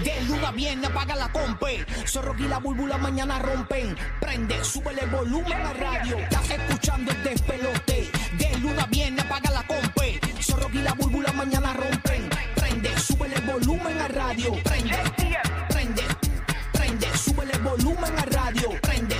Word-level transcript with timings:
De 0.00 0.20
luna 0.22 0.50
viene, 0.50 0.86
apaga 0.86 1.14
la 1.14 1.30
compe. 1.30 1.84
Zorro 2.06 2.34
y 2.38 2.48
la 2.48 2.58
búlbula 2.58 2.98
mañana 2.98 3.38
rompen. 3.38 3.96
Prende, 4.20 4.64
sube 4.64 4.92
el 4.98 5.10
volumen 5.10 5.52
a 5.52 5.72
radio. 5.74 6.18
Estás 6.18 6.50
escuchando 6.50 7.12
el 7.12 7.22
despelote. 7.22 8.10
De 8.38 8.58
luna 8.58 8.86
viene, 8.86 9.20
apaga 9.20 9.50
la 9.50 9.62
compe. 9.66 10.20
Zorro 10.40 10.68
y 10.72 10.78
la 10.78 10.94
búlbula 10.94 11.32
mañana 11.32 11.72
rompen. 11.74 12.28
Prende, 12.56 12.98
sube 12.98 13.32
el 13.32 13.42
volumen 13.42 14.00
a 14.00 14.08
radio. 14.08 14.52
Prende, 14.64 14.98
prende, 15.68 16.02
prende, 16.72 17.16
sube 17.16 17.44
el 17.52 17.60
volumen 17.60 18.18
a 18.18 18.24
radio. 18.24 18.70
Prende, 18.80 19.11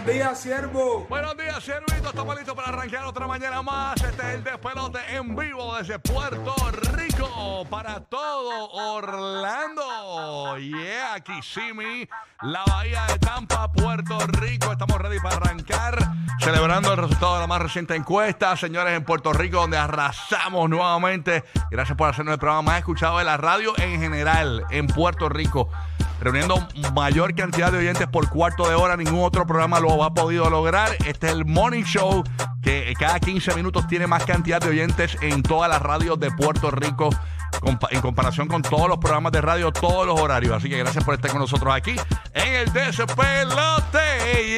Buenos 0.00 0.14
días, 0.14 0.40
siervo. 0.40 1.06
Buenos 1.10 1.36
días, 1.36 1.62
Servito. 1.62 2.08
Estamos 2.08 2.34
listos 2.34 2.54
para 2.54 2.68
arrancar 2.68 3.04
otra 3.04 3.26
mañana 3.26 3.60
más. 3.60 4.02
Este 4.02 4.22
es 4.22 4.34
el 4.36 4.44
despelote 4.44 4.98
en 5.10 5.36
vivo 5.36 5.76
desde 5.76 5.98
Puerto 5.98 6.54
Rico 6.94 7.66
para 7.68 8.00
todo 8.00 8.70
Orlando. 8.70 10.56
Yeah, 10.56 11.20
Kissimmee, 11.20 12.08
la 12.40 12.64
bahía 12.64 13.04
de 13.08 13.18
Tampa, 13.18 13.70
Puerto 13.70 14.18
Rico. 14.26 14.72
Estamos 14.72 14.98
ready 14.98 15.20
para 15.20 15.36
arrancar. 15.36 15.98
Celebrando 16.40 16.92
el 16.92 16.98
resultado 16.98 17.34
de 17.34 17.40
la 17.40 17.46
más 17.46 17.60
reciente 17.60 17.94
encuesta, 17.94 18.56
señores, 18.56 18.96
en 18.96 19.04
Puerto 19.04 19.34
Rico, 19.34 19.58
donde 19.58 19.76
arrasamos 19.76 20.70
nuevamente. 20.70 21.44
Gracias 21.70 21.98
por 21.98 22.08
hacernos 22.08 22.32
el 22.32 22.40
programa 22.40 22.62
más 22.62 22.78
escuchado 22.78 23.18
de 23.18 23.24
la 23.24 23.36
radio 23.36 23.74
en 23.78 24.00
general 24.00 24.64
en 24.70 24.86
Puerto 24.86 25.28
Rico 25.28 25.68
reuniendo 26.20 26.66
mayor 26.94 27.34
cantidad 27.34 27.72
de 27.72 27.78
oyentes 27.78 28.06
por 28.06 28.28
cuarto 28.28 28.68
de 28.68 28.74
hora. 28.74 28.96
Ningún 28.96 29.24
otro 29.24 29.46
programa 29.46 29.80
lo 29.80 30.04
ha 30.04 30.14
podido 30.14 30.48
lograr. 30.50 30.90
Este 31.06 31.26
es 31.26 31.32
el 31.32 31.44
Morning 31.44 31.84
Show 31.84 32.22
que 32.62 32.92
cada 32.98 33.18
15 33.18 33.54
minutos 33.54 33.86
tiene 33.88 34.06
más 34.06 34.24
cantidad 34.24 34.60
de 34.60 34.68
oyentes 34.68 35.16
en 35.22 35.42
todas 35.42 35.70
las 35.70 35.80
radios 35.80 36.20
de 36.20 36.30
Puerto 36.30 36.70
Rico 36.70 37.10
en 37.90 38.00
comparación 38.00 38.48
con 38.48 38.62
todos 38.62 38.88
los 38.88 38.98
programas 38.98 39.32
de 39.32 39.40
radio, 39.40 39.72
todos 39.72 40.06
los 40.06 40.20
horarios. 40.20 40.54
Así 40.54 40.68
que 40.68 40.78
gracias 40.78 41.04
por 41.04 41.14
estar 41.14 41.30
con 41.30 41.40
nosotros 41.40 41.74
aquí 41.74 41.94
en 42.32 42.54
el 42.54 42.72
Despelote. 42.72 43.98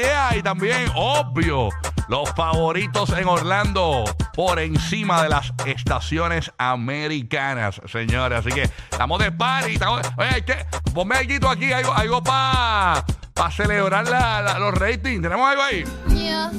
Yeah. 0.03 0.37
Y 0.37 0.43
también, 0.43 0.91
obvio, 0.95 1.71
los 2.13 2.29
favoritos 2.35 3.09
en 3.17 3.27
Orlando 3.27 4.05
por 4.35 4.59
encima 4.59 5.23
de 5.23 5.31
las 5.31 5.51
estaciones 5.65 6.53
americanas, 6.59 7.81
señores. 7.91 8.41
Así 8.41 8.51
que 8.51 8.65
estamos 8.91 9.19
de 9.19 9.33
party. 9.33 9.73
estamos- 9.73 10.03
oye, 10.19 10.29
hay 10.29 10.43
que 10.43 10.57
ponme 10.93 11.17
algo 11.17 11.49
aquí, 11.49 11.73
algo, 11.73 11.91
algo 11.95 12.23
para 12.23 13.03
celebrar 13.51 14.07
la- 14.09 14.43
la- 14.43 14.59
los 14.59 14.75
ratings. 14.75 15.23
¿Tenemos 15.23 15.49
algo 15.49 15.63
ahí? 15.63 15.85
Yo 16.09 16.51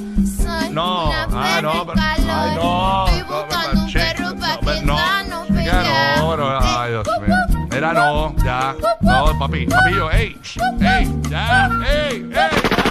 soy 0.42 0.70
No, 0.70 1.04
una 1.10 1.22
ah, 1.22 1.62
no, 1.62 1.86
pero- 1.86 2.00
ay, 2.02 2.24
no, 2.24 3.06
Estoy 3.06 3.20
no, 3.20 3.36
buscando 3.36 3.80
un 3.80 3.88
che, 3.88 3.98
perro 4.00 4.34
para 4.34 4.54
no, 4.56 4.60
que 4.60 4.80
no, 4.82 4.98
no, 6.16 6.36
no, 6.36 6.58
ay, 6.80 6.90
Dios 6.90 7.06
mío. 7.28 7.36
Mira, 7.70 7.92
no, 7.92 8.34
ya, 8.44 8.74
no, 9.02 9.38
papi, 9.38 9.66
papillo, 9.66 10.10
ey, 10.10 10.36
ey, 10.80 11.20
ya, 11.30 11.70
ey, 11.88 12.28
ey. 12.34 12.83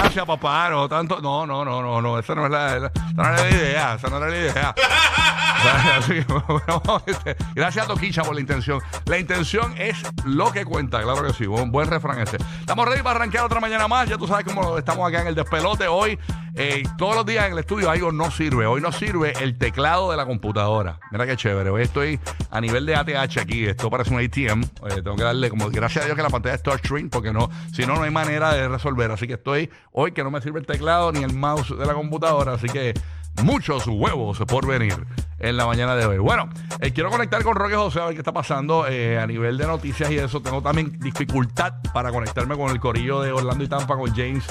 Gracias, 0.00 0.24
papá, 0.24 0.70
no 0.70 0.88
tanto, 0.88 1.20
no, 1.20 1.46
no, 1.46 1.64
no, 1.64 1.82
no, 1.82 2.00
no, 2.00 2.18
esa 2.18 2.34
no 2.34 2.46
es 2.46 2.50
la, 2.50 2.76
esa 2.76 2.90
no 3.14 3.22
era 3.22 3.42
la 3.42 3.50
idea, 3.50 3.94
esa 3.94 4.08
no 4.08 4.16
era 4.18 4.28
la 4.28 4.36
idea. 4.36 4.74
Este, 7.06 7.36
Gracias 7.54 7.84
a 7.84 7.88
Toquicha 7.88 8.22
por 8.22 8.34
la 8.34 8.40
intención. 8.40 8.80
La 9.06 9.18
intención 9.18 9.74
es 9.76 9.96
lo 10.24 10.52
que 10.52 10.64
cuenta, 10.64 11.02
claro 11.02 11.22
que 11.22 11.32
sí. 11.32 11.46
Un 11.46 11.70
buen 11.70 11.88
refrán 11.88 12.20
ese. 12.20 12.36
Estamos 12.60 12.86
ready 12.86 13.02
para 13.02 13.16
arrancar 13.16 13.44
otra 13.44 13.60
mañana 13.60 13.88
más. 13.88 14.08
Ya 14.08 14.18
tú 14.18 14.26
sabes 14.26 14.44
cómo 14.44 14.78
estamos 14.78 15.08
acá 15.08 15.22
en 15.22 15.28
el 15.28 15.34
despelote. 15.34 15.88
Hoy, 15.88 16.18
eh, 16.54 16.82
todos 16.96 17.14
los 17.14 17.26
días 17.26 17.46
en 17.46 17.52
el 17.52 17.58
estudio 17.58 17.90
algo 17.90 18.12
no 18.12 18.30
sirve. 18.30 18.66
Hoy 18.66 18.80
no 18.80 18.92
sirve 18.92 19.32
el 19.40 19.58
teclado 19.58 20.10
de 20.10 20.16
la 20.16 20.26
computadora. 20.26 21.00
Mira 21.10 21.26
qué 21.26 21.36
chévere. 21.36 21.70
Hoy 21.70 21.82
estoy 21.82 22.20
a 22.50 22.60
nivel 22.60 22.86
de 22.86 22.96
ATH 22.96 23.38
aquí. 23.38 23.66
Esto 23.66 23.90
parece 23.90 24.12
un 24.12 24.20
ATM. 24.20 24.62
Eh, 24.62 25.02
tengo 25.02 25.16
que 25.16 25.24
darle 25.24 25.50
como, 25.50 25.68
gracias 25.70 26.04
a 26.04 26.06
Dios 26.06 26.16
que 26.16 26.22
la 26.22 26.30
pantalla 26.30 26.54
es 26.54 26.62
touchscreen, 26.62 27.10
porque 27.10 27.32
no, 27.32 27.50
si 27.72 27.86
no, 27.86 27.96
no 27.96 28.02
hay 28.02 28.10
manera 28.10 28.52
de 28.52 28.68
resolver. 28.68 29.10
Así 29.10 29.26
que 29.26 29.34
estoy 29.34 29.70
hoy 30.00 30.12
que 30.12 30.22
no 30.22 30.30
me 30.30 30.40
sirve 30.40 30.60
el 30.60 30.66
teclado 30.66 31.10
ni 31.10 31.24
el 31.24 31.34
mouse 31.34 31.76
de 31.76 31.84
la 31.84 31.92
computadora. 31.92 32.52
Así 32.52 32.68
que 32.68 32.94
muchos 33.42 33.84
huevos 33.88 34.38
por 34.46 34.64
venir 34.64 34.94
en 35.40 35.56
la 35.56 35.66
mañana 35.66 35.96
de 35.96 36.06
hoy. 36.06 36.18
Bueno, 36.18 36.48
eh, 36.80 36.92
quiero 36.92 37.10
conectar 37.10 37.42
con 37.42 37.56
Roque 37.56 37.74
José 37.74 38.00
a 38.00 38.04
ver 38.04 38.14
qué 38.14 38.20
está 38.20 38.32
pasando 38.32 38.86
eh, 38.86 39.18
a 39.18 39.26
nivel 39.26 39.58
de 39.58 39.66
noticias 39.66 40.08
y 40.12 40.18
eso. 40.18 40.40
Tengo 40.40 40.62
también 40.62 41.00
dificultad 41.00 41.74
para 41.92 42.12
conectarme 42.12 42.56
con 42.56 42.70
el 42.70 42.78
corillo 42.78 43.20
de 43.22 43.32
Orlando 43.32 43.64
y 43.64 43.68
Tampa, 43.68 43.96
con 43.96 44.14
James 44.14 44.44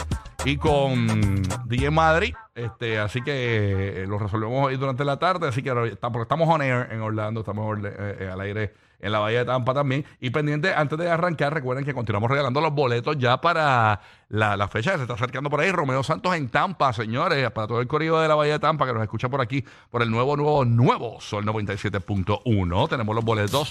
y 0.43 0.57
con 0.57 1.41
DJ 1.65 1.91
Madrid. 1.91 2.33
Este, 2.57 2.97
así 2.97 3.21
que 3.21 4.01
eh, 4.01 4.07
lo 4.07 4.17
resolvemos 4.17 4.65
hoy 4.65 4.77
durante 4.77 5.05
la 5.05 5.17
tarde. 5.17 5.47
Así 5.47 5.61
que 5.61 5.71
porque 5.71 6.23
estamos 6.23 6.49
on 6.49 6.63
air 6.63 6.87
en 6.91 7.01
Orlando, 7.01 7.41
estamos 7.41 7.77
eh, 7.83 8.17
eh, 8.19 8.29
al 8.33 8.41
aire 8.41 8.73
en 8.99 9.11
la 9.11 9.19
Bahía 9.19 9.39
de 9.39 9.45
Tampa 9.45 9.75
también. 9.75 10.03
Y 10.19 10.31
pendiente, 10.31 10.73
antes 10.73 10.97
de 10.97 11.07
arrancar, 11.07 11.53
recuerden 11.53 11.85
que 11.85 11.93
continuamos 11.93 12.31
regalando 12.31 12.59
los 12.59 12.73
boletos 12.73 13.15
ya 13.19 13.39
para 13.39 14.01
la, 14.29 14.57
la 14.57 14.67
fecha 14.69 14.89
que 14.91 14.97
se 14.97 15.03
está 15.03 15.13
acercando 15.13 15.51
por 15.51 15.61
ahí. 15.61 15.71
Romeo 15.71 16.01
Santos 16.01 16.35
en 16.35 16.49
Tampa, 16.49 16.91
señores, 16.93 17.51
para 17.51 17.67
todo 17.67 17.79
el 17.79 17.87
corrido 17.87 18.19
de 18.19 18.27
la 18.27 18.33
Bahía 18.33 18.53
de 18.53 18.59
Tampa 18.59 18.87
que 18.87 18.93
nos 18.93 19.03
escucha 19.03 19.29
por 19.29 19.39
aquí, 19.39 19.63
por 19.91 20.01
el 20.01 20.09
nuevo, 20.09 20.35
nuevo, 20.35 20.65
nuevo 20.65 21.21
Sol 21.21 21.45
97.1. 21.45 22.89
Tenemos 22.89 23.15
los 23.15 23.23
boletos. 23.23 23.69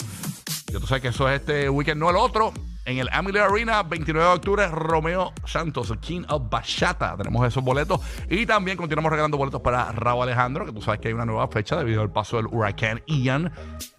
Ya 0.72 0.78
tú 0.78 0.86
sabes 0.86 1.02
que 1.02 1.08
eso 1.08 1.28
es 1.28 1.41
este 1.41 1.69
weekend, 1.69 2.00
no 2.00 2.08
el 2.08 2.16
otro. 2.16 2.52
En 2.86 2.98
el 2.98 3.08
Amelie 3.10 3.41
Arena, 3.41 3.82
29 3.82 4.28
de 4.28 4.34
octubre, 4.36 4.69
Romeo 4.69 5.32
Santos, 5.44 5.92
King 6.00 6.22
of 6.28 6.48
Bachata. 6.48 7.16
Tenemos 7.16 7.44
esos 7.44 7.62
boletos. 7.62 8.00
Y 8.30 8.47
también 8.47 8.76
continuamos 8.76 9.10
regalando 9.10 9.36
boletos 9.36 9.60
para 9.60 9.91
Raúl 9.91 10.22
Alejandro, 10.22 10.64
que 10.64 10.72
tú 10.72 10.80
sabes 10.80 11.00
que 11.00 11.08
hay 11.08 11.14
una 11.14 11.26
nueva 11.26 11.48
fecha 11.48 11.76
debido 11.76 12.00
al 12.00 12.12
paso 12.12 12.36
del 12.36 12.46
huracán 12.46 13.02
Ian 13.06 13.52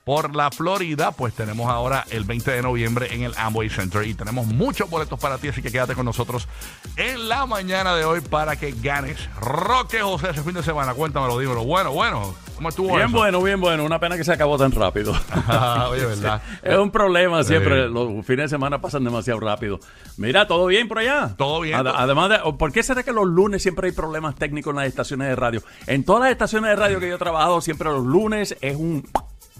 por 0.07 0.34
la 0.38 0.50
Florida. 0.51 1.12
Pues 1.12 1.34
tenemos 1.34 1.69
ahora 1.69 2.06
el 2.12 2.23
20 2.23 2.50
de 2.50 2.62
noviembre 2.62 3.13
en 3.13 3.23
el 3.23 3.34
Amway 3.38 3.68
Center. 3.69 4.07
Y 4.07 4.13
tenemos 4.13 4.47
muchos 4.47 4.90
boletos 4.90 5.19
para 5.19 5.38
ti, 5.38 5.50
así 5.50 5.62
que 5.62 5.69
quédate 5.69 5.95
con 5.95 6.06
nosotros 6.06 6.47
en 6.95 7.28
la 7.28 7.45
mañana 7.45 7.94
de 7.94 8.06
hoy 8.06 8.22
para 8.22 8.56
que 8.56 8.72
ganes. 8.81 9.19
Roque 9.41 10.00
José, 10.00 10.29
ese 10.29 10.44
fin 10.44 10.53
de 10.53 10.63
semana, 10.63 10.94
cuéntamelo, 10.94 11.38
dímelo. 11.38 11.66
Bueno, 11.66 11.91
bueno, 11.91 12.34
¿cómo 12.56 12.69
estuvo 12.69 12.95
Bien 12.95 13.09
eso? 13.09 13.18
bueno, 13.18 13.41
bien 13.44 13.59
bueno. 13.59 13.84
Una 13.84 14.00
pena 14.00 14.16
que 14.16 14.23
se 14.23 14.31
acabó 14.31 14.57
tan 14.57 14.72
rápido. 14.72 15.13
Ah, 15.50 15.88
Oye, 15.90 16.06
¿verdad? 16.06 16.41
es 16.63 16.78
un 16.78 16.89
problema 16.91 17.44
siempre. 17.44 17.88
Sí. 17.88 17.94
Los 17.94 18.25
fines 18.25 18.45
de 18.45 18.50
semana 18.50 18.79
pasan 18.79 19.03
demasiado 19.03 19.39
rápido. 19.41 19.79
Mira, 20.16 20.47
¿todo 20.47 20.68
bien 20.68 20.88
por 20.88 21.00
allá? 21.00 21.35
Todo 21.38 21.59
bien. 21.62 21.75
Ad- 21.75 21.88
además 21.95 22.29
de, 22.29 22.39
¿por 22.53 22.72
qué 22.72 22.81
será 22.84 23.03
que 23.03 23.12
los 23.12 23.25
lunes 23.28 23.62
siempre 23.62 23.88
hay 23.88 23.94
problemas 23.94 24.35
técnicos 24.35 24.72
en 24.72 24.78
las 24.78 24.88
estaciones 24.88 25.28
de 25.28 25.35
radio? 25.35 25.62
En 25.85 26.03
todas 26.06 26.22
las 26.24 26.31
estaciones 26.31 26.69
de 26.69 26.75
radio 26.78 27.00
que 27.01 27.09
yo 27.09 27.16
he 27.16 27.19
trabajado, 27.19 27.59
siempre 27.62 27.89
los 27.89 28.06
lunes 28.06 28.56
es 28.62 28.75
un... 28.78 29.06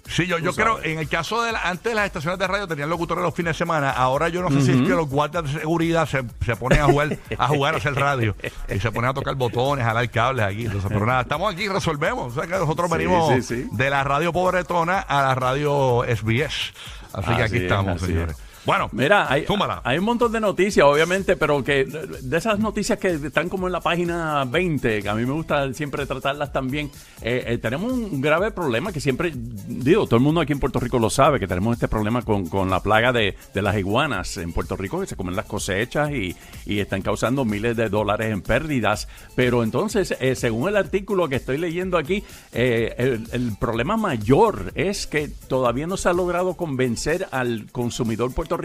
Sí, 0.10 0.26
yo, 0.26 0.38
yo 0.40 0.54
creo, 0.54 0.82
en 0.84 1.00
el 1.00 1.10
caso 1.10 1.44
de 1.44 1.52
la- 1.52 1.62
antes 1.64 1.94
las 1.94 2.06
estaciones 2.06 2.40
de 2.40 2.48
radio 2.48 2.68
tenían 2.68 2.90
locutores 2.90 3.22
los 3.24 3.34
fines 3.34 3.52
de 3.54 3.58
semana, 3.58 3.90
ahora 3.92 4.30
yo 4.30 4.42
no 4.42 4.50
sé 4.50 4.62
si 4.62 4.72
es 4.72 4.82
que 4.82 4.90
los 4.96 5.08
guardias 5.10 5.44
de 5.52 5.60
seguridad 5.60 6.08
se, 6.08 6.24
se 6.46 6.56
ponen 6.56 6.80
a 6.82 6.86
jugar, 6.86 7.18
a 7.38 7.48
jugar 7.50 7.74
a 7.74 7.78
hacer 7.78 7.94
radio 7.96 8.36
y 8.74 8.80
se 8.80 8.92
ponen 8.92 9.10
a 9.10 9.14
tocar 9.14 9.36
botones, 9.36 9.84
a 9.86 9.90
jalar 9.90 10.10
cables 10.10 10.46
aquí. 10.46 10.66
Entonces, 10.66 10.90
pero 10.92 11.06
nada, 11.06 11.22
estamos 11.22 11.54
aquí, 11.54 11.68
resolvemos. 11.68 12.32
O 12.32 12.36
sea 12.40 12.44
que 12.48 12.58
nosotros 12.58 12.90
Sí, 12.90 12.98
venimos 12.98 13.34
sí, 13.36 13.42
sí. 13.42 13.70
de 13.74 13.90
la 13.90 14.04
radio 14.04 14.32
pobretona 14.32 15.00
a 15.00 15.22
la 15.24 15.36
radio 15.36 16.04
SBS. 16.08 16.74
Así 17.14 17.28
que 17.28 17.34
Así 17.34 17.42
aquí 17.44 17.56
es, 17.58 17.62
estamos, 17.64 17.96
así 17.98 18.06
señores. 18.08 18.36
es. 18.38 18.47
Bueno, 18.68 18.90
Mira, 18.92 19.32
hay, 19.32 19.46
un 19.98 20.04
montón 20.04 20.30
de 20.34 20.42
noticias, 20.42 20.86
obviamente, 20.86 21.38
pero 21.38 21.64
que 21.64 21.86
de 21.86 22.38
esas 22.38 22.60
noticias 22.60 23.00
que 23.00 23.12
están 23.12 23.48
como 23.48 23.68
en 23.68 23.72
la 23.72 23.80
página 23.80 24.44
20, 24.44 25.04
que 25.04 25.08
a 25.08 25.16
mí 25.16 25.26
me 25.26 25.32
gusta 25.32 25.72
siempre 25.74 26.06
tratarlas 26.06 26.52
también, 26.52 26.92
eh, 27.22 27.46
eh, 27.48 27.58
tenemos 27.60 27.94
un 27.94 28.20
grave 28.20 28.52
problema 28.52 28.92
que 28.92 29.00
siempre, 29.00 29.32
digo, 29.34 30.06
todo 30.06 30.18
el 30.18 30.22
mundo 30.22 30.42
aquí 30.42 30.52
en 30.52 30.60
Puerto 30.60 30.82
Rico 30.82 31.00
lo 31.00 31.10
sabe, 31.10 31.40
que 31.40 31.48
tenemos 31.48 31.76
este 31.76 31.88
problema 31.88 32.24
con, 32.24 32.48
con 32.48 32.70
la 32.70 32.84
plaga 32.84 33.14
de, 33.14 33.38
de 33.54 33.62
las 33.62 33.78
iguanas 33.78 34.36
en 34.36 34.52
Puerto 34.52 34.76
Rico, 34.76 35.00
que 35.00 35.08
se 35.08 35.16
comen 35.16 35.38
las 35.38 35.46
cosechas 35.46 36.12
y, 36.12 36.36
y 36.66 36.80
están 36.80 37.02
causando 37.02 37.46
miles 37.46 37.78
de 37.78 37.88
dólares 37.88 38.34
en 38.34 38.42
pérdidas. 38.42 39.08
Pero 39.34 39.64
entonces, 39.64 40.14
eh, 40.20 40.36
según 40.36 40.68
el 40.68 40.76
artículo 40.76 41.30
que 41.30 41.38
estoy 41.38 41.58
leyendo 41.58 41.98
aquí, 41.98 42.22
el, 42.52 43.30
el 43.32 43.56
problema 43.58 43.96
mayor 43.96 44.74
es 44.76 45.08
que 45.08 45.30
todavía 45.30 45.88
no 45.88 45.96
se 45.96 46.10
ha 46.10 46.14
logrado 46.14 46.56
convencer 46.56 47.30
al 47.32 47.68
consumidor 47.72 48.34
puertorriqueño 48.34 48.57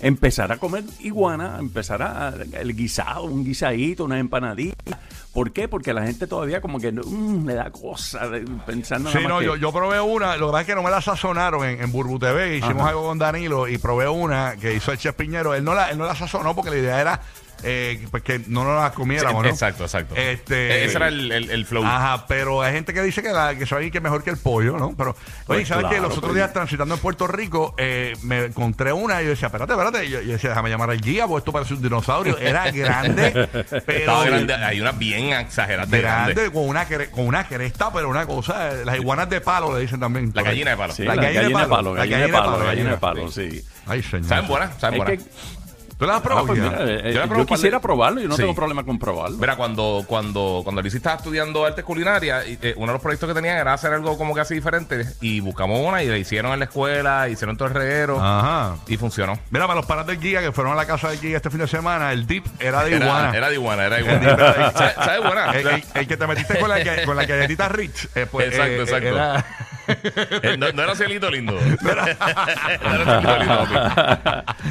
empezar 0.00 0.52
a 0.52 0.56
comer 0.58 0.84
iguana, 1.00 1.56
empezar 1.58 2.02
a 2.02 2.32
el 2.52 2.74
guisado, 2.76 3.24
un 3.24 3.44
guisadito, 3.44 4.04
una 4.04 4.18
empanadita. 4.18 5.00
¿Por 5.32 5.52
qué? 5.52 5.66
Porque 5.66 5.92
la 5.92 6.04
gente 6.04 6.26
todavía 6.28 6.60
como 6.60 6.78
que 6.78 6.92
mm, 6.92 7.46
le 7.46 7.54
da 7.54 7.70
cosa 7.70 8.28
de- 8.28 8.42
pensando 8.66 9.10
Sí, 9.10 9.16
nada 9.16 9.28
más 9.28 9.34
no, 9.34 9.38
que- 9.40 9.46
yo, 9.46 9.56
yo 9.56 9.72
probé 9.72 10.00
una, 10.00 10.36
lo 10.36 10.46
que 10.46 10.52
pasa 10.52 10.60
es 10.60 10.66
que 10.68 10.74
no 10.76 10.82
me 10.84 10.90
la 10.90 11.00
sazonaron 11.00 11.64
en, 11.66 11.82
en 11.82 11.90
Burbu 11.90 12.18
TV, 12.20 12.56
hicimos 12.58 12.82
Ajá. 12.82 12.90
algo 12.90 13.02
con 13.08 13.18
Danilo 13.18 13.66
y 13.66 13.78
probé 13.78 14.08
una 14.08 14.56
que 14.56 14.74
hizo 14.74 14.92
el 14.92 14.98
Chef 14.98 15.14
Piñero, 15.16 15.54
él 15.54 15.64
no 15.64 15.74
la, 15.74 15.90
él 15.90 15.98
no 15.98 16.06
la 16.06 16.14
sazonó 16.14 16.54
porque 16.54 16.70
la 16.70 16.76
idea 16.78 17.00
era 17.00 17.20
eh, 17.64 18.06
pues 18.10 18.22
que 18.22 18.40
no 18.48 18.64
nos 18.64 18.80
las 18.82 18.92
comiéramos, 18.92 19.42
¿no? 19.42 19.48
Exacto, 19.48 19.84
exacto. 19.84 20.14
Este, 20.16 20.82
E- 20.82 20.84
Ese 20.84 20.96
era 20.96 21.08
el, 21.08 21.32
el- 21.32 21.50
el 21.50 21.66
flow. 21.66 21.84
Ajá, 21.84 22.26
pero 22.26 22.62
hay 22.62 22.72
gente 22.72 22.92
que 22.94 23.02
dice 23.02 23.22
que, 23.22 23.30
la, 23.32 23.56
que 23.56 23.66
sabe 23.66 23.90
que 23.90 23.98
es 23.98 24.04
mejor 24.04 24.22
que 24.22 24.30
el 24.30 24.36
pollo, 24.38 24.76
¿no? 24.78 24.94
Pero, 24.96 25.10
oye, 25.10 25.16
Pues 25.46 25.68
¿sabes 25.68 25.84
qué? 25.86 25.96
claro, 25.96 26.08
Los 26.08 26.18
otros 26.18 26.34
días 26.34 26.52
transitando 26.52 26.94
en 26.94 27.00
Puerto 27.00 27.26
Rico, 27.26 27.74
eh, 27.78 28.14
me 28.22 28.44
encontré 28.46 28.92
una 28.92 29.20
y 29.20 29.24
yo 29.24 29.30
decía, 29.30 29.46
espérate, 29.46 29.72
espérate. 29.72 30.04
Y 30.06 30.10
yo, 30.10 30.20
yo 30.22 30.32
decía, 30.32 30.50
déjame 30.50 30.70
llamar 30.70 30.90
al 30.90 31.00
guía, 31.00 31.26
porque 31.26 31.38
esto 31.40 31.52
parece 31.52 31.74
un 31.74 31.82
dinosaurio. 31.82 32.38
Era 32.38 32.70
grande, 32.72 33.48
pero. 33.86 33.98
Estaba 33.98 34.24
grande, 34.26 34.54
hay 34.54 34.80
una 34.80 34.92
bien 34.92 35.32
exagerada 35.32 35.86
de 35.86 36.00
grande, 36.00 36.34
grande. 36.34 36.52
con 36.52 36.68
una, 36.68 36.86
cre- 36.88 37.10
con 37.10 37.26
una 37.26 37.46
cresta, 37.46 37.92
pero 37.92 38.08
una 38.08 38.26
cosa, 38.26 38.72
eh, 38.72 38.84
las 38.84 38.96
iguanas 38.96 39.28
de 39.30 39.40
palo 39.40 39.74
le 39.74 39.80
dicen 39.82 40.00
también. 40.00 40.30
La 40.34 40.42
gallina 40.42 40.70
de 40.72 40.76
palo. 40.76 40.92
Sí, 40.92 41.02
La 41.04 41.14
la, 41.14 41.22
gallina 41.22 41.60
de 41.62 41.66
palo, 41.68 41.94
la 41.94 42.00
gallina 42.06 42.18
de 42.26 42.28
palo, 42.32 42.52
palo, 42.52 42.64
gallina 42.64 42.90
de 42.90 42.96
palo, 42.98 43.30
sí. 43.30 43.64
Ay, 43.86 44.02
señor. 44.02 44.26
¿Saben 44.28 44.46
buenas? 44.48 44.70
¿Saben 44.78 45.00
Es 45.00 45.06
buenas? 45.06 45.24
que, 45.24 45.63
¿Tú 45.98 46.06
las 46.06 46.16
has 46.16 46.20
ah, 46.20 46.24
probado? 46.24 46.46
pues 46.48 46.58
mira, 46.60 46.76
eh, 46.80 47.12
Yo 47.12 47.20
la 47.20 47.26
yo, 47.26 47.28
probé 47.28 47.46
quisiera 47.46 47.76
de- 47.78 47.82
probarlo, 47.82 48.20
yo 48.20 48.28
no 48.28 48.34
Sí. 48.36 48.42
tengo 48.42 48.54
problema 48.54 48.84
con 48.84 48.98
probarlo. 48.98 49.36
Mira, 49.38 49.56
cuando, 49.56 50.04
cuando, 50.06 50.60
cuando 50.64 50.82
Liz 50.82 50.94
estaba 50.94 51.16
estudiando 51.16 51.64
artes 51.64 51.84
culinarias, 51.84 52.44
eh, 52.46 52.74
uno 52.76 52.88
de 52.88 52.92
los 52.94 53.02
proyectos 53.02 53.28
que 53.28 53.34
tenían 53.34 53.56
era 53.58 53.72
hacer 53.74 53.92
algo 53.92 54.18
como 54.18 54.34
que 54.34 54.40
así 54.40 54.54
diferente. 54.54 55.06
Y 55.20 55.40
buscamos 55.40 55.80
una 55.80 56.02
y 56.02 56.08
la 56.08 56.18
hicieron 56.18 56.52
en 56.52 56.58
la 56.58 56.64
escuela, 56.64 57.28
hicieron 57.28 57.56
todo 57.56 57.68
el 57.68 57.74
reguero 57.74 58.18
Ajá. 58.20 58.76
y 58.88 58.96
funcionó. 58.96 59.38
Mira, 59.50 59.66
para 59.66 59.76
los 59.76 59.86
panas 59.86 60.06
del 60.06 60.18
guía 60.18 60.40
que 60.40 60.52
fueron 60.52 60.72
a 60.72 60.76
la 60.76 60.86
casa 60.86 61.08
del 61.10 61.20
guía 61.20 61.36
este 61.36 61.50
fin 61.50 61.60
de 61.60 61.68
semana, 61.68 62.12
el 62.12 62.26
dip 62.26 62.44
era 62.60 62.82
de 62.84 62.96
iguana. 62.96 63.28
Era, 63.28 63.38
era 63.38 63.48
de 63.50 63.54
iguana, 63.54 63.84
era 63.86 63.96
de 63.96 64.02
iguana. 64.02 64.30
era 64.30 64.52
de- 64.52 64.72
¿Sabes 64.78 64.94
sabes 64.96 65.22
buena? 65.22 65.50
el, 65.52 65.66
el- 65.68 65.84
el 65.94 66.06
que 66.08 66.16
te 66.16 66.26
metiste 66.26 66.58
con 66.58 66.68
la, 66.68 66.82
que- 66.82 67.04
con 67.04 67.16
la 67.16 67.24
galletita 67.24 67.68
Rich. 67.68 68.08
eh, 68.14 68.26
pues, 68.30 68.48
Exacto, 68.48 68.72
eh, 68.72 68.82
exacto. 68.82 69.08
era- 69.08 69.44
no, 70.58 70.72
no 70.72 70.82
era 70.82 70.94
cielito 70.94 71.30
lindo. 71.30 71.52
no 71.82 71.90
era 71.90 72.04
cielito 72.14 73.38
lindo. 73.38 73.68
papi. 73.68 73.74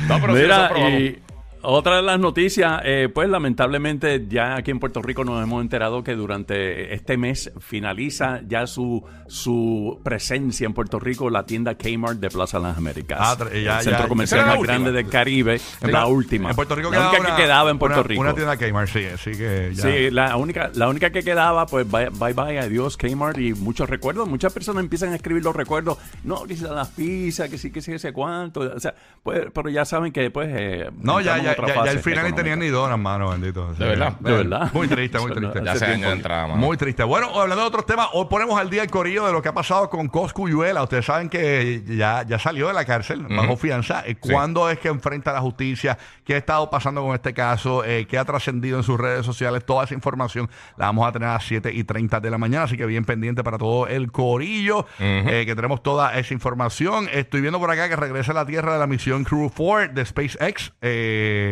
No, 0.07 0.21
pero 0.21 0.36
sí, 0.36 0.42
Mira, 0.42 0.65
eso 0.65 0.74
probamos. 0.74 1.00
y 1.01 1.21
otra 1.63 1.98
de 1.98 2.01
las 2.04 2.19
noticias, 2.19 2.81
eh, 2.83 3.10
pues 3.13 3.30
lamentablemente 3.30 4.25
ya 4.27 4.56
aquí 4.56 4.71
en 4.71 4.80
Puerto 4.80 5.01
Rico 5.01 5.24
nos 5.24 5.42
hemos 5.42 5.62
enterado 5.62 6.04
que 6.04 6.13
durante 6.15 6.94
este 6.94 7.18
mes 7.18 7.51
finaliza 7.60 8.42
ya 8.48 8.68
su, 8.68 9.04
su 9.27 10.00
presencia 10.04 10.65
en 10.65 10.74
Puerto 10.74 11.00
Rico 11.00 11.30
la 11.30 11.45
tienda 11.45 11.75
Kmart 11.75 12.19
de 12.19 12.30
Plaza 12.30 12.60
Las 12.60 12.77
Américas. 12.77 13.18
Ah, 13.21 13.38
ya- 13.54 13.77
el 13.80 13.83
centro 13.83 14.04
ya- 14.04 14.07
comercial 14.07 14.45
más 14.45 14.57
última. 14.57 14.74
grande 14.74 14.92
del 14.92 15.10
Caribe, 15.10 15.60
la 15.81 16.06
última. 16.07 16.50
En 16.50 16.56
Puerto 16.56 16.75
Rico 16.75 16.92
la 16.92 17.00
única 17.10 17.19
una- 17.21 17.36
que 17.36 17.42
quedaba 17.42 17.71
en 17.71 17.80
Puerto 17.80 18.00
una- 18.00 18.07
Rico. 18.07 18.21
Una 18.21 18.33
tienda 18.33 18.57
Kmart, 18.57 18.89
sí, 18.89 19.06
así 19.06 19.31
que 19.31 19.71
ya. 19.74 19.83
Sí, 19.83 20.12
la 20.12 20.36
única, 20.36 20.69
la 20.75 20.89
única 20.89 21.12
que 21.12 21.24
quedaba, 21.24 21.65
pues 21.65 21.89
bye 21.89 22.10
bye, 22.10 22.33
bye 22.33 22.60
adiós 22.60 22.98
Kmart 22.98 23.38
y 23.38 23.54
muchos 23.54 23.89
recuerdos. 23.89 24.27
Muchas 24.27 24.51
personas 24.54 24.83
empiezan 24.83 25.13
a 25.13 25.15
escribir 25.15 25.44
los 25.44 25.56
recuerdos. 25.56 25.98
No, 26.24 26.44
que 26.44 26.56
si 26.56 26.63
las 26.63 26.89
pizzas, 26.89 27.50
que 27.50 27.57
sí, 27.57 27.71
que 27.71 27.81
sí, 27.81 27.92
que 27.92 28.00
sé 28.00 28.12
cuánto. 28.12 28.60
O 28.62 28.80
sea, 28.80 28.94
pues, 29.24 29.45
pero 29.54 29.69
ya 29.69 29.86
saben 29.86 30.12
que 30.12 30.21
después. 30.21 30.50
Eh, 30.51 30.89
No, 31.01 31.21
ya, 31.21 31.38
en 31.38 31.52
ya, 31.55 31.61
otra 31.63 31.67
ya, 31.67 31.73
ya 31.73 31.79
fase 31.81 31.97
al 31.97 32.00
final 32.03 32.25
ni 32.25 32.33
tenían 32.33 32.59
ni 32.59 32.67
donas, 32.67 32.97
mano, 33.00 33.29
bendito. 33.29 33.73
De 33.73 33.85
verdad, 33.85 34.13
de 34.19 34.31
verdad. 34.31 34.69
Muy 34.73 34.88
triste, 34.88 35.19
muy 35.19 35.31
triste. 35.31 35.61
Ya 35.63 35.75
se 35.75 35.85
han 35.85 35.95
tiempo. 35.95 36.11
entrado, 36.11 36.47
mano. 36.50 36.59
Muy 36.59 36.77
triste. 36.77 37.03
Bueno, 37.03 37.27
hablando 37.39 37.61
de 37.61 37.67
otros 37.67 37.85
temas, 37.85 38.07
hoy 38.13 38.25
ponemos 38.29 38.59
al 38.59 38.69
día 38.69 38.83
el 38.83 38.89
corillo 38.89 39.25
de 39.25 39.31
lo 39.33 39.41
que 39.41 39.50
ha 39.50 39.53
pasado 39.53 39.89
con 39.89 40.07
Coscuyuela. 40.07 40.81
Ustedes 40.83 41.05
saben 41.05 41.29
que 41.29 41.83
ya, 41.88 42.23
ya 42.23 42.39
salió 42.39 42.67
de 42.67 42.73
la 42.73 42.85
cárcel 42.85 43.25
bajo 43.29 43.57
fianza. 43.57 44.03
Eh, 44.05 44.13
Sí. 44.23 44.31
¿Cuándo 44.31 44.69
es 44.69 44.79
que 44.79 44.88
enfrenta 44.88 45.33
la 45.33 45.41
justicia? 45.41 45.97
¿Qué 46.23 46.35
ha 46.35 46.38
estado 46.38 46.69
pasando 46.69 47.01
con 47.03 47.13
este 47.13 47.33
caso? 47.33 47.83
Eh, 47.83 48.05
¿Qué 48.07 48.17
ha 48.17 48.23
trascendido 48.25 48.77
en 48.77 48.83
sus 48.83 48.97
redes 49.00 49.25
sociales? 49.25 49.65
Toda 49.65 49.83
esa 49.83 49.94
información 49.94 50.50
la 50.77 50.85
vamos 50.85 51.07
a 51.07 51.11
tener 51.11 51.27
a 51.29 51.33
las 51.33 51.44
7 51.45 51.71
y 51.73 51.83
30 51.83 52.19
de 52.21 52.29
la 52.29 52.38
mañana. 52.38 52.63
Así 52.65 52.77
que 52.77 52.85
bien 52.85 53.03
pendiente 53.05 53.44
para 53.44 53.57
todo 53.57 53.88
el 53.88 54.11
corillo, 54.11 54.85
eh, 55.00 55.44
que 55.45 55.55
tenemos 55.55 55.83
toda 55.83 56.17
esa 56.17 56.33
información. 56.33 57.09
Estoy 57.11 57.41
viendo 57.41 57.59
por 57.59 57.69
acá 57.71 57.89
que 57.89 57.95
regresa 57.95 58.31
a 58.31 58.35
la 58.35 58.45
tierra 58.45 58.73
de 58.73 58.79
la 58.79 58.88
misión 58.88 59.23
Crew 59.23 59.51
4 59.55 59.94
de 59.94 60.05
SpaceX. 60.05 60.73
Eh, 60.81 61.43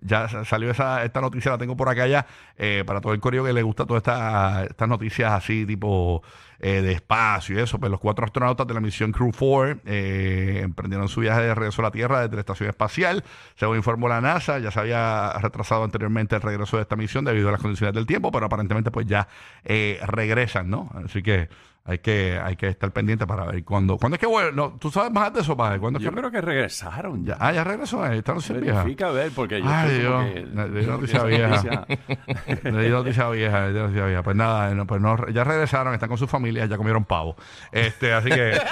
ya 0.00 0.28
sa- 0.28 0.44
salió 0.44 0.70
esa, 0.70 1.04
esta 1.04 1.20
noticia, 1.20 1.50
la 1.52 1.58
tengo 1.58 1.76
por 1.76 1.88
acá 1.88 2.06
ya, 2.06 2.26
eh, 2.56 2.84
para 2.86 3.00
todo 3.00 3.12
el 3.12 3.20
corillo 3.20 3.44
que 3.44 3.52
le 3.52 3.62
gusta 3.62 3.84
todas 3.86 4.00
esta- 4.00 4.64
estas 4.64 4.88
noticias 4.88 5.32
así, 5.32 5.66
tipo 5.66 6.22
eh, 6.62 6.82
de 6.82 6.92
espacio 6.92 7.56
y 7.58 7.62
eso. 7.62 7.78
Pues 7.80 7.90
los 7.90 8.00
cuatro 8.00 8.24
astronautas 8.26 8.66
de 8.66 8.74
la 8.74 8.80
misión 8.80 9.12
Crew 9.12 9.30
4 9.32 9.80
eh, 9.86 10.60
emprendieron 10.62 11.08
su 11.08 11.20
viaje 11.20 11.40
de 11.40 11.54
regreso 11.54 11.80
a 11.80 11.84
la 11.86 11.90
Tierra 11.90 12.20
desde 12.20 12.34
la 12.34 12.40
estación 12.40 12.68
espacial. 12.68 13.24
Según 13.56 13.76
informó 13.78 14.08
la 14.08 14.20
NASA, 14.20 14.58
ya 14.58 14.70
se 14.70 14.78
había 14.78 15.32
retrasado 15.40 15.84
anteriormente 15.84 16.36
el 16.36 16.42
regreso 16.42 16.76
de 16.76 16.82
esta 16.82 16.96
misión 16.96 17.24
debido 17.24 17.48
a 17.48 17.52
las 17.52 17.62
condiciones 17.62 17.94
del 17.94 18.04
tiempo, 18.06 18.30
pero 18.30 18.44
aparentemente 18.46 18.90
pues 18.90 19.06
ya 19.06 19.26
eh, 19.64 19.98
regresan, 20.06 20.68
¿no? 20.68 20.90
Así 21.02 21.22
que 21.22 21.48
hay 21.90 21.98
que 21.98 22.40
hay 22.42 22.56
que 22.56 22.68
estar 22.68 22.90
pendiente 22.92 23.26
para 23.26 23.44
ver 23.46 23.64
cuándo. 23.64 23.96
¿Cuándo 23.98 24.14
es 24.16 24.20
que 24.20 24.26
vuelve? 24.26 24.52
No, 24.52 24.76
¿Tú 24.78 24.90
sabes 24.90 25.10
más 25.12 25.32
de 25.32 25.40
eso, 25.40 25.56
padre? 25.56 25.78
¿Cuándo 25.78 25.98
es 25.98 26.04
Yo 26.04 26.10
que 26.10 26.16
creo 26.18 26.30
que 26.30 26.40
regresaron 26.40 27.24
ya? 27.24 27.36
Ah, 27.40 27.52
ya 27.52 27.64
regresó. 27.64 28.06
eh, 28.06 28.18
Esta 28.18 28.32
noticia 28.34 28.54
es 28.56 28.62
vieja. 28.62 28.78
Verifica 28.82 29.08
a 29.08 29.10
ver, 29.10 29.30
porque 29.34 29.60
yo 29.60 29.68
Ay, 29.68 29.98
Dios. 29.98 30.24
que- 30.24 30.40
Le- 30.46 30.68
le 30.68 30.80
di 30.80 30.86
noticia 30.86 31.22
vieja. 31.24 31.86
Le 32.64 32.82
di 32.84 32.88
noticia 32.90 33.28
vieja, 33.30 33.60
le 33.66 33.72
di 33.72 33.78
noticia 33.78 34.06
vieja. 34.06 34.22
Pues 34.22 34.36
nada, 34.36 34.74
no, 34.74 34.86
pues 34.86 35.00
no, 35.00 35.28
ya 35.28 35.44
regresaron, 35.44 35.94
están 35.94 36.08
con 36.08 36.18
sus 36.18 36.30
familias, 36.30 36.68
ya 36.68 36.76
comieron 36.76 37.04
pavo. 37.04 37.36
Este, 37.72 38.12
así 38.12 38.28
que. 38.30 38.58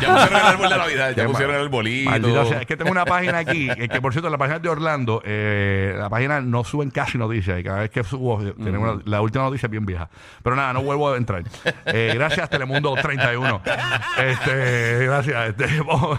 Ya 0.00 0.10
pusieron 0.14 0.40
el 0.40 0.46
árbol 0.46 0.68
de 0.70 0.76
Navidad, 0.78 1.14
ya 1.14 1.26
pusieron 1.26 1.56
el 1.56 1.68
bolito. 1.68 2.46
Sea. 2.46 2.60
Es 2.62 2.66
que 2.66 2.76
tengo 2.78 2.90
una 2.90 3.04
página 3.04 3.38
aquí, 3.38 3.68
eh, 3.76 3.88
que 3.88 4.00
por 4.00 4.12
cierto, 4.12 4.30
la 4.30 4.38
página 4.38 4.58
de 4.58 4.68
Orlando, 4.70 5.20
eh, 5.22 5.94
la 5.98 6.08
página 6.08 6.40
no 6.40 6.64
suben 6.64 6.90
casi 6.90 7.18
noticias 7.18 7.60
y 7.60 7.62
cada 7.62 7.80
vez 7.80 7.90
que 7.90 8.02
subo, 8.02 8.40
eh, 8.42 8.54
tenemos 8.62 8.94
una- 8.94 9.02
la 9.04 9.20
última 9.20 9.44
noticia 9.44 9.66
es 9.66 9.70
bien 9.70 9.84
vieja. 9.84 10.08
Pero 10.42 10.56
nada, 10.56 10.72
no 10.72 10.82
vuelvo 10.82 11.12
a 11.12 11.16
entrar. 11.18 11.42
Eh, 11.84 12.12
gracias, 12.14 12.48
Telemundo 12.52 12.94
31. 12.94 13.62
Este, 14.18 15.06
gracias. 15.06 15.48
Este, 15.48 15.80
vamos, 15.86 16.18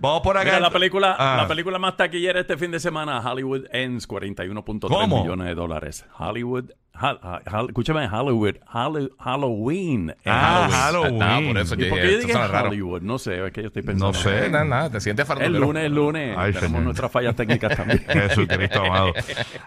vamos 0.00 0.20
por 0.22 0.36
acá. 0.36 0.44
Mira, 0.44 0.60
la 0.60 0.70
película, 0.70 1.16
Ah. 1.18 1.38
la 1.42 1.48
película 1.48 1.78
más 1.78 1.96
taquillera 1.96 2.40
este 2.40 2.56
fin 2.56 2.70
de 2.70 2.78
semana, 2.78 3.18
Hollywood 3.20 3.64
Ends, 3.72 4.06
41.3 4.08 4.88
¿Cómo? 4.88 5.22
millones 5.22 5.46
de 5.48 5.54
dólares. 5.54 6.06
Hollywood, 6.18 6.70
ha- 6.94 7.16
ha- 7.22 7.40
ha- 7.46 7.62
escúchame, 7.66 8.06
Hollywood, 8.08 8.56
Hallo- 8.72 9.08
Halloween. 9.18 10.10
en 10.10 10.16
Ah, 10.26 10.68
Halloween. 10.70 11.18
Halloween. 11.20 11.22
Ah, 11.22 11.40
por 11.52 11.58
eso 11.62 11.74
¿Y 11.74 11.88
por 11.88 11.98
que 11.98 12.04
qué 12.04 12.12
yo 12.12 12.18
dije 12.18 12.32
suena 12.32 12.48
raro. 12.48 12.68
Hollywood? 12.68 13.02
No 13.02 13.18
sé, 13.18 13.46
es 13.46 13.52
que 13.52 13.62
yo 13.62 13.68
estoy 13.68 13.82
pensando. 13.82 14.12
No 14.12 14.14
sé. 14.14 14.48
Nada, 14.50 14.64
nada, 14.64 14.90
te 14.90 15.00
sientes 15.00 15.24
El 15.24 15.26
farandulero. 15.28 15.64
lunes, 15.66 15.84
el 15.84 15.94
lunes. 15.94 16.36
Ay, 16.36 16.52
tenemos 16.52 16.70
señor. 16.70 16.82
nuestras 16.84 17.10
fallas 17.12 17.34
técnicas 17.36 17.76
también. 17.76 18.04
Jesucristo 18.08 18.82
amado. 18.84 19.12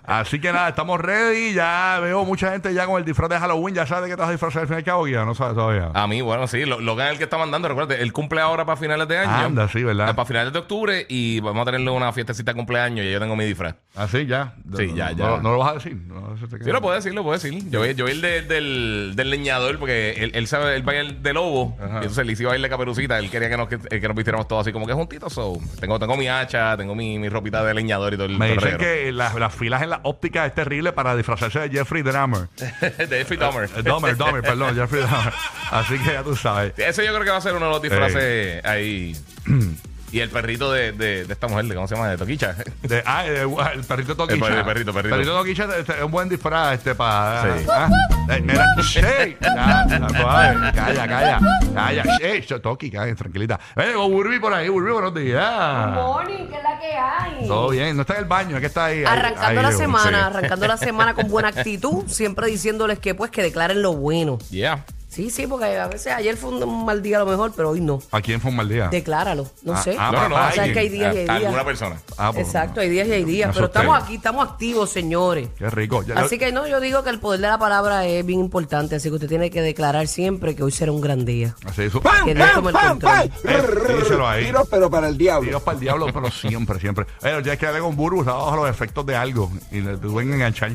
Así 0.04 0.40
que 0.40 0.52
nada, 0.52 0.70
estamos 0.70 1.00
ready. 1.00 1.54
Ya 1.54 2.00
veo 2.02 2.24
mucha 2.26 2.52
gente 2.52 2.74
ya 2.74 2.86
con 2.86 2.98
el 3.00 3.06
disfraz 3.06 3.30
de 3.30 3.40
Halloween. 3.40 3.76
Ya 3.76 3.86
sabes 3.86 4.04
de 4.06 4.10
qué 4.10 4.16
te 4.16 4.22
vas 4.22 4.30
a 4.30 4.32
disfrazar 4.32 4.62
al 4.64 4.68
fin 4.68 4.76
y 4.76 4.78
al 4.80 4.84
cabo, 4.84 5.08
ya 5.08 5.26
no 5.26 5.34
sabes 5.36 5.56
todavía. 5.56 5.92
A 5.94 6.08
mí, 6.08 6.22
bueno, 6.22 6.48
sí, 6.48 6.66
Lo- 6.66 6.80
Logan 6.80 7.08
es 7.08 7.12
el 7.14 7.18
que 7.18 7.24
está 7.26 7.38
mandando, 7.38 7.68
recuerda, 7.68 7.96
él 7.96 8.14
cumple 8.14 8.42
ahora 8.42 8.66
para 8.66 8.78
finales 8.78 9.08
de 9.08 9.18
año. 9.18 9.46
Anda, 9.48 9.68
sí, 9.68 9.84
¿verdad? 9.84 10.16
Para 10.16 10.26
finales 10.26 10.54
de 10.54 10.60
octubre 10.60 11.06
y 11.10 11.40
vamos 11.40 11.62
a 11.64 11.66
tenerle 11.66 11.90
una 11.92 12.12
fiestecita 12.14 12.52
de 12.52 12.56
cumpleaños 12.58 13.06
y 13.06 13.12
yo 13.12 13.20
tengo 13.20 13.36
mi 13.36 13.46
disfraz. 13.46 13.76
Así 13.96 14.26
ya. 14.26 14.54
Sí, 14.76 14.88
No, 14.88 14.96
ya, 14.96 15.12
no, 15.12 15.18
ya. 15.18 15.26
No, 15.28 15.42
no 15.42 15.52
lo 15.54 15.58
vas 15.60 15.70
a 15.72 15.74
decir. 15.76 15.96
No, 15.96 16.36
Sí, 16.38 16.72
lo 16.72 16.82
puedo 16.82 16.96
decir, 16.96 17.13
lo 17.16 17.24
puedo 17.24 17.38
decir. 17.40 17.70
Yo 17.70 17.82
vi, 17.82 17.94
yo 17.96 18.06
vi 18.06 18.12
el 18.12 18.22
de- 18.22 18.42
del, 18.42 19.14
del 19.16 19.30
leñador 19.30 19.80
porque 19.80 20.12
él, 20.18 20.32
él 20.34 20.48
sabe, 20.48 20.76
él 20.76 20.88
va 20.88 20.94
a 20.94 21.04
ir 21.04 21.16
de 21.18 21.34
lobo. 21.34 21.76
Ajá. 21.80 21.94
Y 21.96 21.98
entonces 21.98 22.26
le 22.26 22.34
hizo 22.34 22.54
ir 22.56 22.62
de 22.62 22.70
caperucita. 22.70 23.20
Él 23.20 23.30
quería 23.30 23.50
que 23.50 23.58
nos, 23.58 23.68
que, 23.68 23.78
que 23.78 24.08
nos 24.08 24.16
vistiéramos 24.16 24.48
todos 24.48 24.62
así 24.62 24.72
como 24.74 24.86
que 24.88 24.94
juntitos. 24.94 25.34
So, 25.34 25.58
tengo, 25.80 26.00
tengo 26.00 26.18
mi 26.18 26.28
hacha, 26.28 26.76
tengo 26.78 26.96
mi, 26.96 27.18
mi 27.20 27.30
ropita 27.30 27.64
de 27.64 27.74
leñador 27.74 28.14
y 28.14 28.18
todo 28.18 28.26
el 28.26 28.38
Me 28.38 28.54
dicen 28.54 28.78
que 28.78 29.12
las, 29.12 29.36
las 29.36 29.54
filas 29.54 29.82
en 29.82 29.90
la 29.92 30.00
óptica 30.04 30.46
es 30.46 30.54
terrible 30.56 30.92
para 30.94 31.16
disfrazarse 31.16 31.60
de 31.60 31.70
Jeffrey 31.70 32.04
Dahmer. 32.04 32.48
de 32.58 33.08
Jeffrey 33.08 33.38
Dahmer. 33.40 33.70
Eh, 33.76 33.82
Dahmer, 33.84 34.18
Dahmer, 34.18 34.42
perdón, 34.42 34.76
Jeffrey 34.76 35.02
Dahmer. 35.04 35.34
Así 35.72 35.98
que 36.00 36.14
ya 36.14 36.24
tú 36.24 36.36
sabes. 36.36 36.74
Ese 36.78 37.06
yo 37.06 37.12
creo 37.14 37.24
que 37.24 37.32
va 37.32 37.38
a 37.38 37.42
ser 37.42 37.54
uno 37.54 37.66
de 37.68 37.72
los 37.72 37.82
disfraces 37.82 38.64
ahí. 38.66 39.16
Y 40.14 40.20
el 40.20 40.30
perrito 40.30 40.72
de, 40.72 40.92
de, 40.92 41.26
de 41.26 41.34
esta 41.34 41.48
mujer, 41.48 41.66
de 41.66 41.74
¿cómo 41.74 41.88
se 41.88 41.96
llama? 41.96 42.08
De 42.08 42.18
Toquicha. 42.18 42.56
De- 42.84 43.02
ah, 43.04 43.26
eh, 43.26 43.48
el 43.74 43.84
perrito 43.84 44.16
Toquicha. 44.16 44.48
El 44.60 44.64
perrito, 44.64 44.94
perrito. 44.94 45.16
Perrito 45.16 45.36
Toquicha 45.36 45.68
este, 45.80 45.94
es 45.98 46.04
un 46.04 46.12
buen 46.12 46.30
disfraz 46.30 46.76
este 46.76 46.94
para. 46.94 47.58
Sí. 47.58 47.66
ah, 47.72 47.90
eh, 48.30 48.42
mira, 48.42 48.64
shey. 48.84 49.38
Ya, 49.42 49.86
ya, 49.90 50.10
suave. 50.10 50.72
Calla, 50.76 51.08
calla. 51.08 51.40
Calla, 51.74 52.04
shey. 52.20 52.42
Sh- 52.42 52.62
Toqui, 52.62 52.92
calla, 52.92 53.16
tranquilita. 53.16 53.60
Eh, 53.76 53.94
con 53.96 54.12
Burby 54.12 54.40
por 54.40 54.54
ahí, 54.54 54.70
Burby, 54.70 54.92
buenos 54.92 55.16
días. 55.16 55.88
Morning, 55.96 56.48
¿qué 56.48 56.58
es 56.58 56.64
la 56.64 56.80
que 56.80 56.94
hay? 56.96 57.48
Todo 57.48 57.70
bien, 57.70 57.96
no 57.96 58.02
está 58.02 58.14
en 58.14 58.20
el 58.20 58.26
baño, 58.26 58.56
es 58.58 58.62
que 58.62 58.68
está 58.68 58.86
ahí. 58.86 59.00
ahí- 59.00 59.06
Arrancando 59.06 59.60
ahí, 59.62 59.66
la 59.66 59.72
sí. 59.72 59.78
semana, 59.80 60.28
arrancando 60.28 60.68
la 60.68 60.78
semana 60.78 61.14
con 61.16 61.28
buena 61.28 61.48
actitud, 61.50 62.04
siempre 62.08 62.46
diciéndoles 62.48 63.00
que 63.00 63.16
pues 63.16 63.32
que 63.32 63.42
declaren 63.42 63.82
lo 63.82 63.94
bueno. 63.94 64.38
Yeah. 64.52 64.86
Sí, 65.14 65.30
sí, 65.30 65.46
porque 65.46 65.66
a 65.78 65.88
veces 65.88 66.12
ayer 66.12 66.36
fue 66.36 66.50
un 66.50 66.86
mal 66.86 67.04
día 67.04 67.18
a 67.18 67.20
lo 67.20 67.28
mejor, 67.28 67.54
pero 67.56 67.70
hoy 67.70 67.82
no. 67.82 68.02
¿A 68.12 68.20
quién 68.20 68.42
fue 68.42 68.50
un 68.50 68.58
mal 68.58 68.68
día? 68.68 68.88
Decláralo, 68.90 69.48
no 69.62 69.74
Ah, 69.74 69.84
sé. 69.84 69.96
ah, 70.00 70.12
No, 70.12 70.22
no, 70.24 70.30
no. 70.30 70.48
O 70.48 70.52
sea, 70.52 70.74
que 70.74 70.80
hay 70.80 70.90
días 70.90 71.14
y 71.14 71.18
hay 71.20 71.24
días. 71.26 71.30
Alguna 71.44 71.64
persona. 71.66 71.98
Ah, 72.18 72.32
pues, 72.34 72.48
Exacto, 72.48 72.80
hay 72.82 72.90
días 72.90 73.08
y 73.08 73.12
hay 73.12 73.24
días. 73.24 73.52
Pero 73.54 73.68
estamos 73.68 74.02
aquí, 74.02 74.16
estamos 74.16 74.50
activos, 74.50 74.90
señores. 74.90 75.50
Qué 75.58 75.70
rico. 75.70 76.02
Ya- 76.04 76.16
Así 76.16 76.40
que 76.40 76.52
no, 76.52 76.66
yo 76.68 76.80
digo 76.80 77.04
que 77.04 77.12
el 77.12 77.20
poder 77.20 77.42
de 77.42 77.48
la 77.48 77.60
palabra 77.60 78.06
es 78.08 78.26
bien 78.26 78.40
importante, 78.40 78.96
así 78.96 79.10
que 79.10 79.16
usted 79.16 79.28
tiene 79.30 79.52
que 79.52 79.62
declarar 79.62 80.08
siempre 80.08 80.56
que 80.56 80.64
hoy 80.64 80.72
será 80.72 80.92
un 80.92 81.02
gran 81.02 81.26
día. 81.26 81.56
Así 81.66 81.84
eso. 81.84 82.02
Que 82.26 82.34
no 82.34 82.46
tome 82.56 82.72
el 82.72 82.78
control. 82.78 83.32
Eh, 83.44 83.64
díselo 84.00 84.28
ahí. 84.28 84.46
Tiros, 84.46 84.68
pero 84.70 84.90
para 84.90 85.10
el 85.10 85.18
diablo. 85.18 85.48
Dios 85.48 85.62
para 85.62 85.76
el 85.76 85.82
diablo, 85.82 86.08
pero 86.12 86.32
siempre, 86.32 86.80
siempre. 86.80 87.06
Eh, 87.22 87.40
ya 87.46 87.54
es 87.54 87.60
que 87.60 87.68
con 87.80 87.96
Burbu, 87.96 88.22
estaba 88.22 88.46
bajo 88.46 88.56
los 88.58 88.70
efectos 88.70 89.06
de 89.06 89.16
algo 89.16 89.52
y 89.72 89.82
le 89.82 89.98
tuve 89.98 90.24
que 90.26 90.34
enganchar. 90.34 90.72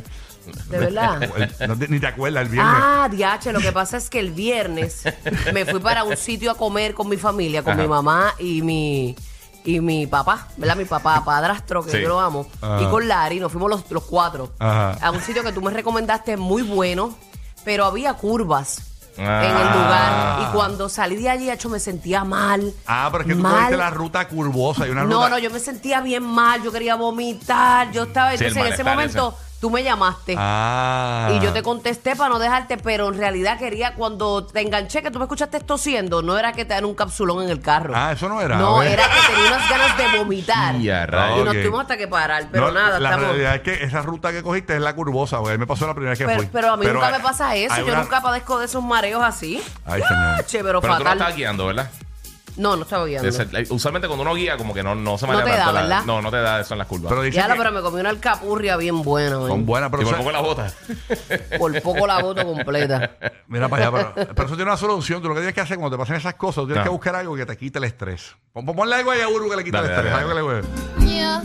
De 0.69 0.79
verdad. 0.79 1.23
El- 1.61 1.69
no 1.69 1.77
te- 1.79 1.89
ni 1.89 2.01
te 2.01 2.07
acuerdas 2.07 2.43
el 2.45 2.49
viernes. 2.49 2.75
Ah, 2.77 3.09
diache, 3.11 3.53
lo 3.53 3.61
que 3.61 3.73
pasa 3.73 3.97
es 3.97 4.09
que 4.11 4.19
el 4.21 4.31
viernes 4.33 5.03
me 5.53 5.65
fui 5.67 5.81
para 5.81 6.05
un 6.05 6.17
sitio 6.17 6.51
a 6.51 6.55
comer 6.57 6.95
con 6.95 7.09
mi 7.09 7.17
familia, 7.17 7.63
con 7.63 7.75
Ajá. 7.75 7.83
mi 7.83 7.89
mamá 7.89 8.35
y 8.39 8.63
mi 8.63 9.17
y 9.65 9.81
mi 9.81 10.07
papá, 10.07 10.49
¿verdad? 10.57 10.77
Mi 10.77 10.85
papá, 10.87 11.23
padrastro, 11.25 11.83
que 11.85 11.91
Sí. 11.91 12.01
yo 12.01 12.09
lo 12.09 12.21
amo. 12.21 12.47
Ajá. 12.63 12.81
Y 12.83 12.87
con 12.87 13.07
Larry 13.07 13.39
nos 13.41 13.53
fuimos 13.53 13.69
los, 13.69 13.91
los 13.91 14.05
cuatro 14.05 14.53
Ajá. 14.59 14.93
a 15.03 15.11
un 15.11 15.21
sitio 15.21 15.43
que 15.43 15.53
tú 15.53 15.61
me 15.61 15.71
recomendaste 15.71 16.37
muy 16.39 16.63
bueno, 16.63 17.15
pero 17.65 17.85
había 17.85 18.15
curvas. 18.15 18.83
Ah. 19.21 19.43
En 19.45 19.51
el 19.51 19.83
lugar. 19.83 20.43
Y 20.43 20.57
cuando 20.57 20.89
salí 20.89 21.17
de 21.17 21.29
allí, 21.29 21.51
hecho, 21.51 21.69
me 21.69 21.81
sentía 21.81 22.23
mal. 22.25 22.73
Ah, 22.87 23.09
pero 23.11 23.25
es 23.25 23.29
que 23.29 23.35
tú 23.35 23.41
mal. 23.43 23.53
cogiste 23.55 23.77
la 23.77 23.91
ruta 23.91 24.29
curvosa 24.29 24.87
y 24.87 24.91
una 24.91 25.03
No, 25.05 25.17
ruta. 25.17 25.29
no, 25.31 25.39
yo 25.39 25.51
me 25.51 25.59
sentía 25.59 26.01
bien 26.01 26.23
mal, 26.23 26.63
yo 26.63 26.71
quería 26.73 26.95
vomitar, 26.95 27.91
yo 27.91 28.05
estaba, 28.05 28.31
Sí, 28.31 28.37
el 28.45 28.49
entonces 28.51 28.69
en 28.69 28.73
ese 28.75 28.85
malestar 28.85 29.23
momento 29.25 29.39
tú 29.61 29.71
me 29.71 29.83
llamaste. 29.83 30.35
Ah. 30.39 31.31
Y 31.35 31.41
yo 31.41 31.53
te 31.53 31.63
contesté 31.63 32.15
para 32.17 32.31
no 32.31 32.39
dejarte, 32.39 32.77
pero 32.77 33.09
en 33.09 33.19
realidad 33.19 33.59
quería, 33.59 33.95
cuando 33.95 34.45
te 34.47 34.61
enganché, 34.61 35.03
que 35.03 35.11
tú 35.11 35.19
me 35.19 35.25
escuchaste 35.25 35.61
tosiendo, 35.61 36.23
no 36.23 36.39
era 36.39 36.53
que 36.53 36.65
te 36.65 36.75
dan 36.75 36.85
un 36.85 36.95
capsulón 36.95 37.43
en 37.43 37.51
el 37.51 37.61
carro. 37.61 37.93
Ah, 37.97 38.13
eso 38.13 38.29
no 38.29 38.41
era. 38.41 38.57
No, 38.57 38.83
era 38.83 39.03
que 39.05 39.33
tenía 39.35 39.49
unas 39.49 39.69
ganas 39.71 39.97
de 39.99 40.19
vomitar. 40.19 40.75
Y 41.39 41.43
nos 41.45 41.53
tuvimos 41.55 41.81
hasta 41.83 41.97
que 41.97 42.07
parar, 42.09 42.49
pero 42.53 42.69
No, 42.69 42.73
nada, 42.73 42.99
la 43.01 43.11
estamos... 43.11 43.29
realidad 43.31 43.55
es 43.57 43.61
que 43.63 43.85
esa 43.85 44.03
ruta 44.03 44.33
que 44.33 44.43
cogiste 44.43 44.75
es 44.77 44.81
la 44.81 44.95
curvosa, 44.95 45.39
güey. 45.39 45.59
Me 45.59 45.67
pasó 45.67 45.87
la 45.87 45.95
primera 45.95 46.11
vez 46.11 46.19
que 46.19 46.25
Pero, 46.27 46.39
fui. 46.39 46.49
pero 46.53 46.73
a 46.73 46.77
mí 46.77 46.87
nunca 46.87 47.07
hay- 47.09 47.13
me 47.15 47.21
pasa 47.21 47.55
eso, 47.57 47.75
hay 47.75 47.81
yo 47.85 47.93
una- 47.93 48.03
nunca 48.03 48.23
padezco 48.23 48.59
de 48.59 48.67
esos 48.67 48.83
mareos 48.83 49.23
así. 49.25 49.63
Ay, 49.85 50.03
señor. 50.07 50.45
Che, 50.47 50.63
pero, 50.65 50.81
Pero 50.81 50.95
tú 50.95 50.99
no 51.01 51.05
fatal. 51.05 51.19
estás 51.19 51.37
guiando, 51.37 51.67
¿verdad? 51.67 51.91
No, 52.59 52.77
no 52.77 52.83
estaba 52.83 53.07
guiando. 53.07 53.29
Es 53.29 53.39
el- 53.39 53.67
usualmente 53.71 54.07
cuando 54.09 54.23
uno 54.23 54.35
guía, 54.35 54.57
como 54.57 54.75
que 54.75 54.83
no, 54.83 54.95
no 54.95 55.17
se 55.17 55.27
No 55.27 55.43
te 55.43 55.49
da, 55.51 55.57
tanto 55.57 55.73
la- 55.73 55.81
¿verdad? 55.83 56.03
No, 56.05 56.21
no 56.21 56.31
te 56.31 56.37
da 56.39 56.61
eso 56.61 56.75
en 56.75 56.79
las 56.79 56.87
curvas. 56.87 57.09
Pero 57.09 57.23
dice 57.23 57.37
Ya, 57.37 57.47
que 57.47 57.55
pero 57.57 57.73
me 57.73 57.81
comí 57.81 58.01
una 58.01 58.11
alcapurria 58.11 58.77
bien 58.77 59.03
buena, 59.03 59.39
man. 59.39 59.49
son 59.49 59.65
buenas, 59.67 59.91
pero 59.91 60.03
y 60.03 60.07
por 60.07 60.15
eso- 60.15 60.23
poco 60.23 60.33
la 60.33 60.41
bota. 60.41 60.73
Por 61.59 61.83
poco 61.83 62.07
la 62.07 62.21
voto 62.23 62.45
completa. 62.45 63.13
Mira 63.49 63.69
para 63.69 63.89
allá, 63.89 64.13
pero, 64.15 64.29
pero 64.35 64.47
eso 64.47 64.57
tiene 64.57 64.71
una 64.71 64.77
solución. 64.77 65.23
Tú 65.23 65.29
lo 65.29 65.35
que 65.35 65.41
tienes 65.41 65.55
que 65.55 65.61
hacer 65.61 65.79
cuando 65.79 65.97
te 65.97 66.01
pasen 66.01 66.17
esas 66.17 66.35
cosas, 66.35 66.63
tú 66.63 66.67
tienes 66.67 66.83
que 66.85 66.91
buscar 66.91 67.15
algo 67.15 67.35
que 67.37 67.47
te 67.47 67.57
quite 67.57 67.79
el 67.79 67.85
estrés. 67.85 68.35
Pon- 68.53 68.67
pon- 68.67 68.77
Ponle 68.77 68.97
algo 68.97 69.11
ahí 69.13 69.21
a 69.21 69.29
Uru 69.29 69.49
que 69.49 69.57
le 69.57 69.65
quita 69.65 69.81
Dale, 69.81 69.95
el 69.95 70.07
estrés. 70.07 70.13
dale, 70.13 70.39
algo 70.41 70.49
que 70.49 71.07
le- 71.07 71.21
Yo 71.21 71.41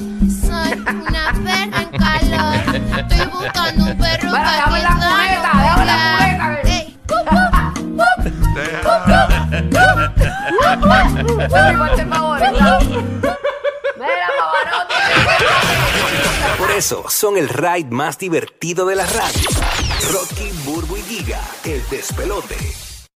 soy 0.48 0.80
una 0.80 1.34
perra 1.44 1.82
en 1.82 1.90
calor. 2.00 3.08
son 17.24 17.38
el 17.38 17.48
ride 17.48 17.90
más 17.90 18.18
divertido 18.18 18.86
de 18.86 18.98
la 18.98 19.06
radio. 19.06 19.50
Rocky, 20.12 20.52
Burbu 20.66 20.98
y 20.98 21.02
Giga, 21.04 21.42
el 21.64 21.82
despelote. 21.90 22.93